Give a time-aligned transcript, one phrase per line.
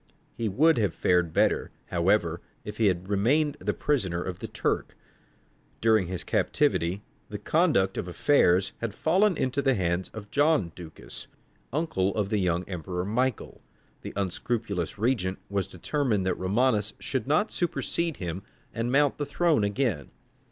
[0.33, 4.95] He would have fared better, however, if he had remained the prisoner of the Turk.
[5.79, 11.27] During his captivity the conduct of affairs had fallen into the hands of John Ducas,
[11.71, 13.61] uncle of the young emperor Michael.
[14.01, 18.41] The unscrupulous regent was determined that Romanus should not supersede him
[18.73, 20.09] and mount the throne again.